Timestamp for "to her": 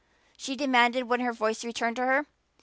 1.95-2.25